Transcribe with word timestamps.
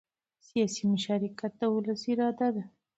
سیاسي 0.47 0.83
مشارکت 0.93 1.51
د 1.57 1.61
ولس 1.73 2.01
اراده 2.11 2.49
ده 2.55 2.63